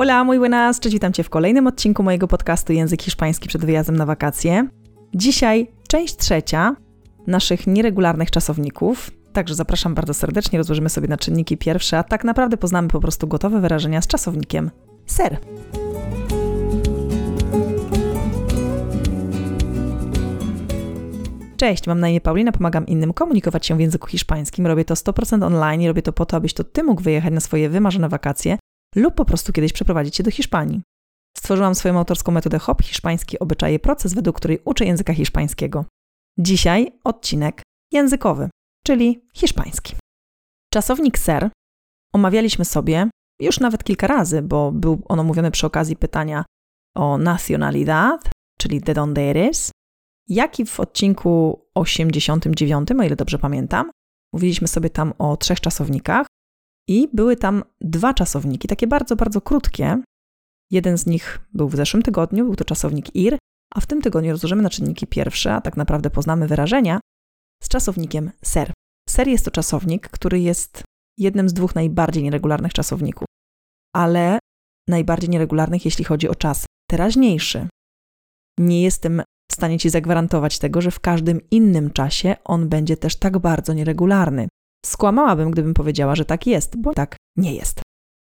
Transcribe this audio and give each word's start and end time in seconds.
Hola, 0.00 0.24
muy 0.24 0.38
buenas, 0.38 0.80
cześć, 0.80 0.92
witam 0.92 1.12
Cię 1.12 1.22
w 1.22 1.30
kolejnym 1.30 1.66
odcinku 1.66 2.02
mojego 2.02 2.28
podcastu 2.28 2.72
Język 2.72 3.02
Hiszpański 3.02 3.48
przed 3.48 3.64
wyjazdem 3.64 3.96
na 3.96 4.06
wakacje. 4.06 4.68
Dzisiaj 5.14 5.72
część 5.88 6.16
trzecia 6.16 6.76
naszych 7.26 7.66
nieregularnych 7.66 8.30
czasowników, 8.30 9.10
także 9.32 9.54
zapraszam 9.54 9.94
bardzo 9.94 10.14
serdecznie, 10.14 10.58
rozłożymy 10.58 10.88
sobie 10.88 11.08
na 11.08 11.16
czynniki 11.16 11.56
pierwsze, 11.56 11.98
a 11.98 12.02
tak 12.02 12.24
naprawdę 12.24 12.56
poznamy 12.56 12.88
po 12.88 13.00
prostu 13.00 13.28
gotowe 13.28 13.60
wyrażenia 13.60 14.02
z 14.02 14.06
czasownikiem 14.06 14.70
ser. 15.06 15.38
Cześć, 21.56 21.86
mam 21.86 22.00
na 22.00 22.08
imię 22.08 22.20
Paulina, 22.20 22.52
pomagam 22.52 22.86
innym 22.86 23.12
komunikować 23.12 23.66
się 23.66 23.76
w 23.76 23.80
języku 23.80 24.06
hiszpańskim. 24.06 24.66
Robię 24.66 24.84
to 24.84 24.94
100% 24.94 25.44
online 25.44 25.80
i 25.80 25.88
robię 25.88 26.02
to 26.02 26.12
po 26.12 26.26
to, 26.26 26.36
abyś 26.36 26.54
to 26.54 26.64
ty 26.64 26.82
mógł 26.82 27.02
wyjechać 27.02 27.34
na 27.34 27.40
swoje 27.40 27.68
wymarzone 27.68 28.08
wakacje 28.08 28.58
lub 28.96 29.14
po 29.14 29.24
prostu 29.24 29.52
kiedyś 29.52 29.72
przeprowadzić 29.72 30.16
się 30.16 30.22
do 30.22 30.30
Hiszpanii. 30.30 30.82
Stworzyłam 31.36 31.74
swoją 31.74 31.98
autorską 31.98 32.32
metodę 32.32 32.58
HOP 32.58 32.82
Hiszpański 32.82 33.38
Obyczaje 33.38 33.78
Proces, 33.78 34.14
według 34.14 34.36
której 34.36 34.58
uczę 34.64 34.84
języka 34.84 35.14
hiszpańskiego. 35.14 35.84
Dzisiaj 36.38 36.92
odcinek 37.04 37.62
językowy, 37.92 38.50
czyli 38.86 39.26
hiszpański. 39.34 39.96
Czasownik 40.72 41.18
ser 41.18 41.50
omawialiśmy 42.12 42.64
sobie 42.64 43.10
już 43.40 43.60
nawet 43.60 43.84
kilka 43.84 44.06
razy, 44.06 44.42
bo 44.42 44.72
był 44.72 45.02
on 45.08 45.20
omówiony 45.20 45.50
przy 45.50 45.66
okazji 45.66 45.96
pytania 45.96 46.44
o 46.96 47.18
nacionalidad, 47.18 48.30
czyli 48.58 48.80
de 48.80 48.94
donde 48.94 49.22
eres, 49.22 49.70
jak 50.28 50.60
i 50.60 50.66
w 50.66 50.80
odcinku 50.80 51.60
89, 51.74 52.88
o 52.90 53.02
ile 53.02 53.16
dobrze 53.16 53.38
pamiętam. 53.38 53.90
Mówiliśmy 54.32 54.68
sobie 54.68 54.90
tam 54.90 55.14
o 55.18 55.36
trzech 55.36 55.60
czasownikach 55.60 56.26
i 56.90 57.08
były 57.12 57.36
tam 57.36 57.64
dwa 57.80 58.14
czasowniki, 58.14 58.68
takie 58.68 58.86
bardzo, 58.86 59.16
bardzo 59.16 59.40
krótkie. 59.40 60.02
Jeden 60.70 60.98
z 60.98 61.06
nich 61.06 61.40
był 61.52 61.68
w 61.68 61.76
zeszłym 61.76 62.02
tygodniu, 62.02 62.44
był 62.44 62.56
to 62.56 62.64
czasownik 62.64 63.16
ir, 63.16 63.38
a 63.74 63.80
w 63.80 63.86
tym 63.86 64.02
tygodniu 64.02 64.30
rozłożymy 64.30 64.62
na 64.62 64.70
czynniki 64.70 65.06
pierwsze, 65.06 65.54
a 65.54 65.60
tak 65.60 65.76
naprawdę 65.76 66.10
poznamy 66.10 66.48
wyrażenia 66.48 67.00
z 67.62 67.68
czasownikiem 67.68 68.30
ser. 68.44 68.72
Ser 69.08 69.28
jest 69.28 69.44
to 69.44 69.50
czasownik, 69.50 70.08
który 70.08 70.40
jest 70.40 70.82
jednym 71.18 71.48
z 71.48 71.52
dwóch 71.52 71.74
najbardziej 71.74 72.22
nieregularnych 72.22 72.72
czasowników, 72.72 73.26
ale 73.94 74.38
najbardziej 74.88 75.30
nieregularnych, 75.30 75.84
jeśli 75.84 76.04
chodzi 76.04 76.28
o 76.28 76.34
czas 76.34 76.66
teraźniejszy. 76.90 77.68
Nie 78.58 78.82
jestem 78.82 79.22
w 79.50 79.54
stanie 79.54 79.78
Ci 79.78 79.90
zagwarantować 79.90 80.58
tego, 80.58 80.80
że 80.80 80.90
w 80.90 81.00
każdym 81.00 81.40
innym 81.50 81.90
czasie 81.90 82.36
on 82.44 82.68
będzie 82.68 82.96
też 82.96 83.16
tak 83.16 83.38
bardzo 83.38 83.72
nieregularny. 83.72 84.48
Skłamałabym, 84.86 85.50
gdybym 85.50 85.74
powiedziała, 85.74 86.14
że 86.14 86.24
tak 86.24 86.46
jest, 86.46 86.76
bo 86.76 86.94
tak 86.94 87.16
nie 87.36 87.54
jest. 87.54 87.80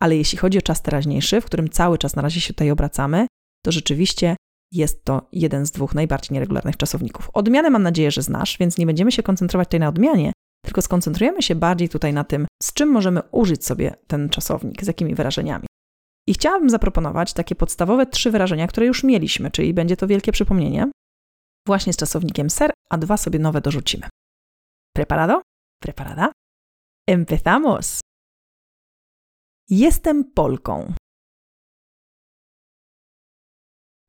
Ale 0.00 0.16
jeśli 0.16 0.38
chodzi 0.38 0.58
o 0.58 0.62
czas 0.62 0.82
teraźniejszy, 0.82 1.40
w 1.40 1.44
którym 1.44 1.68
cały 1.68 1.98
czas 1.98 2.16
na 2.16 2.22
razie 2.22 2.40
się 2.40 2.54
tutaj 2.54 2.70
obracamy, 2.70 3.26
to 3.64 3.72
rzeczywiście 3.72 4.36
jest 4.72 5.04
to 5.04 5.28
jeden 5.32 5.66
z 5.66 5.70
dwóch 5.70 5.94
najbardziej 5.94 6.34
nieregularnych 6.34 6.76
czasowników. 6.76 7.30
Odmianę 7.32 7.70
mam 7.70 7.82
nadzieję, 7.82 8.10
że 8.10 8.22
znasz, 8.22 8.58
więc 8.58 8.78
nie 8.78 8.86
będziemy 8.86 9.12
się 9.12 9.22
koncentrować 9.22 9.68
tutaj 9.68 9.80
na 9.80 9.88
odmianie, 9.88 10.32
tylko 10.64 10.82
skoncentrujemy 10.82 11.42
się 11.42 11.54
bardziej 11.54 11.88
tutaj 11.88 12.12
na 12.12 12.24
tym, 12.24 12.46
z 12.62 12.72
czym 12.72 12.88
możemy 12.88 13.20
użyć 13.30 13.66
sobie 13.66 13.94
ten 14.06 14.28
czasownik, 14.28 14.84
z 14.84 14.86
jakimi 14.86 15.14
wyrażeniami. 15.14 15.66
I 16.28 16.34
chciałabym 16.34 16.70
zaproponować 16.70 17.32
takie 17.32 17.54
podstawowe 17.54 18.06
trzy 18.06 18.30
wyrażenia, 18.30 18.66
które 18.66 18.86
już 18.86 19.04
mieliśmy, 19.04 19.50
czyli 19.50 19.74
będzie 19.74 19.96
to 19.96 20.06
wielkie 20.06 20.32
przypomnienie, 20.32 20.90
właśnie 21.66 21.92
z 21.92 21.96
czasownikiem 21.96 22.50
ser, 22.50 22.72
a 22.90 22.98
dwa 22.98 23.16
sobie 23.16 23.38
nowe 23.38 23.60
dorzucimy. 23.60 24.08
Preparado? 24.96 25.42
Preparada? 25.82 26.32
Empezamos! 27.08 28.00
Jestem 29.68 30.32
Polką. 30.32 30.94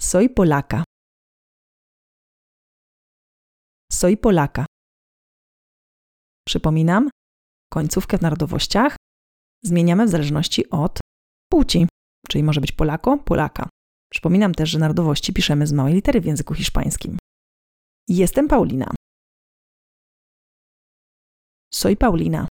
Soy 0.01 0.29
polaka. 0.29 0.83
Soy 3.91 4.17
polaka. 4.17 4.65
Przypominam, 6.47 7.09
końcówkę 7.69 8.17
w 8.17 8.21
narodowościach 8.21 8.95
zmieniamy 9.63 10.05
w 10.05 10.09
zależności 10.09 10.69
od 10.69 10.99
płci, 11.51 11.87
czyli 12.27 12.43
może 12.43 12.61
być 12.61 12.71
Polako, 12.71 13.17
Polaka. 13.17 13.69
Przypominam 14.11 14.53
też, 14.53 14.69
że 14.69 14.79
narodowości 14.79 15.33
piszemy 15.33 15.67
z 15.67 15.73
małej 15.73 15.93
litery 15.93 16.21
w 16.21 16.25
języku 16.25 16.53
hiszpańskim. 16.53 17.17
Jestem 18.07 18.47
Paulina. 18.47 18.93
Soy 21.73 21.95
Paulina. 21.95 22.47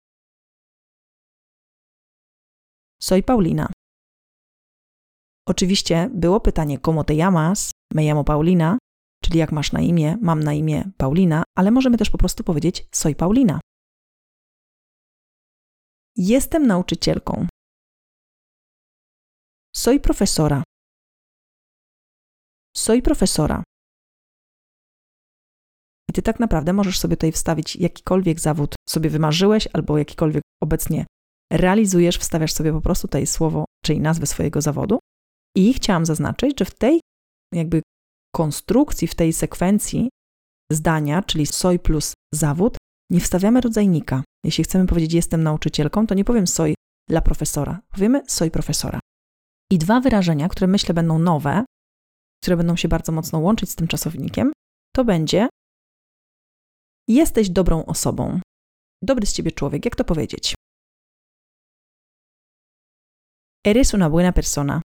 Soy 3.00 3.22
Paulina. 3.22 3.72
Oczywiście 5.48 6.10
było 6.14 6.40
pytanie, 6.40 6.78
¿cómo 6.78 7.04
te 7.04 7.14
llamas? 7.16 7.70
Me 7.94 8.02
llamo 8.02 8.24
Paulina, 8.24 8.78
czyli 9.24 9.38
jak 9.38 9.52
masz 9.52 9.72
na 9.72 9.80
imię, 9.80 10.16
mam 10.22 10.42
na 10.42 10.52
imię 10.52 10.90
Paulina, 10.96 11.42
ale 11.58 11.70
możemy 11.70 11.98
też 11.98 12.10
po 12.10 12.18
prostu 12.18 12.44
powiedzieć 12.44 12.86
soy 12.92 13.14
Paulina. 13.14 13.60
Jestem 16.16 16.66
nauczycielką. 16.66 17.46
Soy 19.74 20.00
profesora. 20.00 20.62
Soy 22.76 23.02
profesora. 23.02 23.62
Ty 26.16 26.22
tak 26.22 26.40
naprawdę 26.40 26.72
możesz 26.72 26.98
sobie 26.98 27.16
tutaj 27.16 27.32
wstawić 27.32 27.76
jakikolwiek 27.76 28.40
zawód 28.40 28.74
sobie 28.88 29.10
wymarzyłeś 29.10 29.68
albo 29.72 29.98
jakikolwiek 29.98 30.42
obecnie 30.62 31.06
realizujesz, 31.52 32.18
wstawiasz 32.18 32.52
sobie 32.52 32.72
po 32.72 32.80
prostu 32.80 33.08
tutaj 33.08 33.26
słowo, 33.26 33.64
czyli 33.84 34.00
nazwę 34.00 34.26
swojego 34.26 34.60
zawodu. 34.60 34.98
I 35.56 35.74
chciałam 35.74 36.06
zaznaczyć, 36.06 36.58
że 36.58 36.64
w 36.64 36.74
tej 36.74 37.00
jakby 37.54 37.82
konstrukcji, 38.34 39.08
w 39.08 39.14
tej 39.14 39.32
sekwencji 39.32 40.08
zdania, 40.72 41.22
czyli 41.22 41.46
soy 41.46 41.78
plus 41.78 42.14
zawód, 42.34 42.76
nie 43.10 43.20
wstawiamy 43.20 43.60
rodzajnika. 43.60 44.22
Jeśli 44.44 44.64
chcemy 44.64 44.86
powiedzieć 44.86 45.12
jestem 45.12 45.42
nauczycielką, 45.42 46.06
to 46.06 46.14
nie 46.14 46.24
powiem 46.24 46.46
soy 46.46 46.74
dla 47.10 47.20
profesora, 47.20 47.80
powiemy 47.90 48.22
soy 48.26 48.50
profesora. 48.50 49.00
I 49.72 49.78
dwa 49.78 50.00
wyrażenia, 50.00 50.48
które 50.48 50.66
myślę 50.66 50.94
będą 50.94 51.18
nowe, 51.18 51.64
które 52.42 52.56
będą 52.56 52.76
się 52.76 52.88
bardzo 52.88 53.12
mocno 53.12 53.38
łączyć 53.38 53.70
z 53.70 53.76
tym 53.76 53.88
czasownikiem, 53.88 54.52
to 54.94 55.04
będzie 55.04 55.48
jesteś 57.08 57.50
dobrą 57.50 57.84
osobą. 57.86 58.40
Dobry 59.02 59.26
z 59.26 59.32
ciebie 59.32 59.52
człowiek, 59.52 59.84
jak 59.84 59.96
to 59.96 60.04
powiedzieć? 60.04 60.54
Eres 63.66 63.94
una 63.94 64.10
buena 64.10 64.32
persona. 64.32 64.82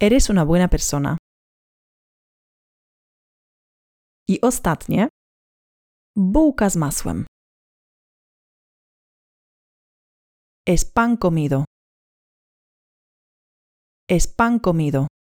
Eres 0.00 0.30
una 0.30 0.46
buena 0.46 0.68
persona. 0.68 1.16
I 4.28 4.40
ostatnie, 4.40 5.08
bułka 6.16 6.70
z 6.70 6.76
masłem. 6.76 7.26
Es 10.66 10.84
pan 10.84 11.18
comido. 11.18 11.64
Es 14.08 14.34
pan 14.34 14.60
comido. 14.60 15.11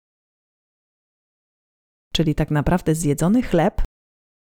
Czyli 2.16 2.36
tak 2.36 2.52
naprawdę 2.52 2.96
zjedzony 2.96 3.42
chleb. 3.42 3.82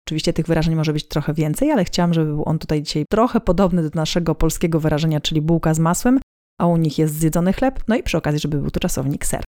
Oczywiście 0.08 0.34
tych 0.34 0.46
wyrażeń 0.46 0.76
może 0.76 0.94
być 0.94 1.08
trochę 1.08 1.34
więcej, 1.34 1.72
ale 1.72 1.86
chciałam, 1.86 2.14
żeby 2.14 2.26
był 2.26 2.44
on 2.46 2.60
tutaj 2.60 2.84
dzisiaj 2.84 3.06
trochę 3.10 3.42
podobny 3.42 3.90
do 3.90 4.00
naszego 4.00 4.36
polskiego 4.36 4.80
wyrażenia, 4.80 5.22
czyli 5.22 5.42
bułka 5.42 5.74
z 5.74 5.80
masłem, 5.80 6.20
a 6.62 6.68
u 6.68 6.78
nich 6.78 6.98
jest 6.98 7.14
zjedzony 7.14 7.54
chleb, 7.54 7.84
no 7.88 7.96
i 7.96 8.04
przy 8.04 8.18
okazji, 8.18 8.40
żeby 8.40 8.62
był 8.62 8.72
to 8.72 8.80
czasownik 8.80 9.26
ser. 9.26 9.44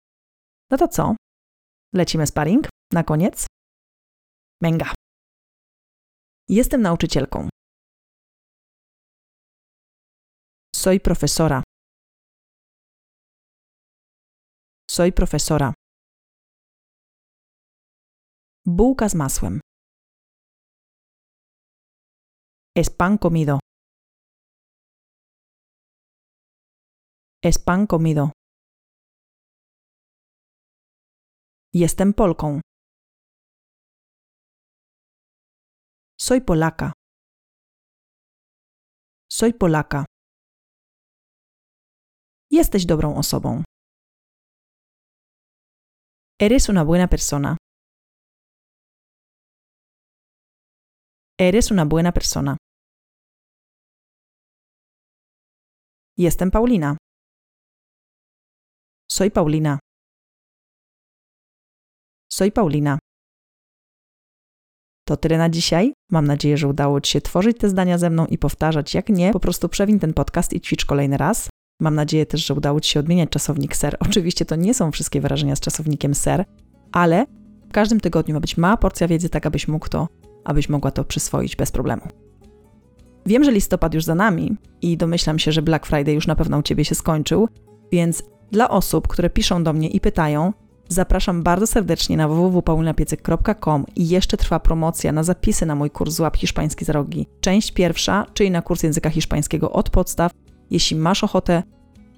No 0.70 0.76
to 0.76 0.88
co? 0.88 1.16
Lecimy 1.94 2.26
sparring 2.26 2.69
na 2.92 3.04
koniec? 3.04 3.47
Menga. 4.62 4.94
Jestem 6.48 6.82
nauczycielką. 6.82 7.48
Soy 10.77 11.01
profesora. 11.01 11.62
Soy 14.91 15.12
profesora. 15.12 15.74
Bułka 18.66 19.09
z 19.09 19.15
masłem. 19.15 19.61
Es 22.77 22.91
pan 22.91 23.19
comido. 23.19 23.59
Es 27.43 27.59
pan 27.59 27.87
comido. 27.87 28.31
Jestem 31.75 32.15
Polką. 32.15 32.61
Soy 36.21 36.41
polaka. 36.41 36.93
Soy 39.31 39.53
polaka. 39.55 40.05
Jesteś 42.51 42.87
dobrą 42.87 43.16
osobą. 43.16 43.63
Eres 46.41 46.69
una 46.69 46.84
buena 46.84 47.09
persona. 47.09 47.57
Eres 51.44 51.70
una 51.70 51.84
buena 51.84 52.12
persona. 52.12 52.56
Jestem 56.16 56.50
Paulina. 56.50 56.96
Soy 59.10 59.30
Paulina. 59.30 59.78
Soy 62.32 62.50
Paulina. 62.50 62.98
To 65.06 65.16
tyle 65.16 65.38
na 65.38 65.50
dzisiaj. 65.50 65.92
Mam 66.10 66.26
nadzieję, 66.26 66.56
że 66.56 66.68
udało 66.68 67.00
Ci 67.00 67.12
się 67.12 67.20
tworzyć 67.20 67.58
te 67.58 67.68
zdania 67.68 67.98
ze 67.98 68.10
mną 68.10 68.26
i 68.26 68.38
powtarzać. 68.38 68.94
Jak 68.94 69.08
nie, 69.08 69.32
po 69.32 69.41
prostu 69.41 69.68
przewin 69.68 69.98
ten 69.98 70.14
podcast 70.14 70.52
i 70.52 70.60
ćwicz 70.60 70.84
kolejny 70.84 71.16
raz. 71.16 71.48
Mam 71.80 71.94
nadzieję 71.94 72.26
też, 72.26 72.46
że 72.46 72.54
udało 72.54 72.80
Ci 72.80 72.91
się 72.91 73.00
odmieniać 73.00 73.30
czasownik 73.30 73.76
ser. 73.76 73.96
Oczywiście 74.00 74.44
to 74.44 74.56
nie 74.56 74.74
są 74.74 74.92
wszystkie 74.92 75.20
wyrażenia 75.20 75.56
z 75.56 75.60
czasownikiem 75.60 76.14
ser, 76.14 76.44
ale 76.92 77.26
w 77.68 77.72
każdym 77.72 78.00
tygodniu 78.00 78.34
ma 78.34 78.41
być 78.41 78.56
mała 78.56 78.76
porcja 78.76 79.08
wiedzy, 79.08 79.28
tak 79.28 79.46
abyś 79.46 79.68
mógł 79.68 79.88
to, 79.88 80.08
abyś 80.44 80.68
mogła 80.68 80.91
to 80.91 81.04
przyswoić 81.04 81.56
bez 81.56 81.70
problemu. 81.70 82.02
Wiem, 83.26 83.44
że 83.44 83.52
listopad 83.52 83.94
już 83.94 84.04
za 84.04 84.14
nami 84.14 84.56
i 84.82 84.96
domyślam 84.96 85.38
się, 85.38 85.52
że 85.52 85.62
Black 85.62 85.86
Friday 85.86 86.14
już 86.14 86.26
na 86.26 86.36
pewno 86.36 86.58
u 86.58 86.62
Ciebie 86.62 86.84
się 86.84 86.94
skończył, 86.94 87.48
więc 87.92 88.22
dla 88.50 88.70
osób, 88.70 89.08
które 89.08 89.30
piszą 89.30 89.64
do 89.64 89.72
mnie 89.72 89.88
i 89.88 90.00
pytają, 90.00 90.52
zapraszam 90.88 91.42
bardzo 91.42 91.66
serdecznie 91.66 92.16
na 92.16 92.28
www.paulinapiecyk.com 92.28 93.86
i 93.96 94.08
jeszcze 94.08 94.36
trwa 94.36 94.60
promocja 94.60 95.12
na 95.12 95.22
zapisy 95.22 95.66
na 95.66 95.74
mój 95.74 95.91
kurs 95.91 96.14
Złap 96.14 96.36
Hiszpański 96.36 96.84
za 96.84 96.92
rogi. 96.92 97.26
Część 97.41 97.72
pierwsza, 97.72 98.26
czyli 98.34 98.50
na 98.50 98.62
kurs 98.62 98.82
języka 98.82 99.10
hiszpańskiego 99.10 99.72
od 99.72 99.91
podstaw. 99.91 100.32
Jeśli 100.70 100.96
masz 100.96 101.24
ochotę 101.24 101.62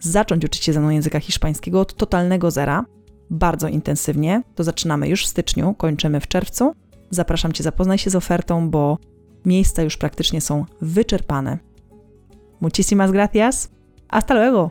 zacząć 0.00 0.44
uczyć 0.44 0.64
się 0.64 0.72
ze 0.72 0.80
mną 0.80 0.90
języka 0.90 1.20
hiszpańskiego 1.20 1.80
od 1.80 1.94
totalnego 1.94 2.50
zera, 2.50 2.84
bardzo 3.30 3.68
intensywnie, 3.68 4.42
to 4.54 4.64
zaczynamy 4.64 5.08
już 5.08 5.24
w 5.24 5.28
styczniu, 5.28 5.74
kończymy 5.74 6.20
w 6.20 6.28
czerwcu. 6.28 6.74
Zapraszam 7.10 7.52
Cię, 7.52 7.64
zapoznaj 7.64 7.98
się 7.98 8.10
z 8.10 8.16
ofertą, 8.16 8.70
bo 8.70 8.98
miejsca 9.44 9.82
już 9.82 9.96
praktycznie 9.96 10.40
są 10.40 10.64
wyczerpane. 10.80 11.58
Muchísimas 12.60 13.10
gracias. 13.10 13.68
Hasta 14.08 14.34
luego. 14.34 14.70